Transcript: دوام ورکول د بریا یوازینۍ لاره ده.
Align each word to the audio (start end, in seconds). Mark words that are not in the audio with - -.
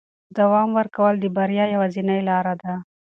دوام 0.37 0.69
ورکول 0.77 1.13
د 1.19 1.25
بریا 1.35 1.65
یوازینۍ 1.73 2.21
لاره 2.29 2.53
ده. 2.61 2.73